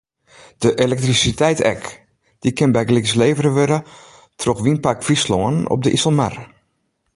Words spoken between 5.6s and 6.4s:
op de Iselmar.